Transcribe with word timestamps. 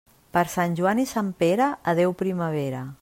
Per 0.37 0.41
Sant 0.53 0.77
Joan 0.79 1.01
i 1.03 1.05
Sant 1.11 1.29
Pere, 1.43 1.67
adéu 1.93 2.17
primavera. 2.23 2.83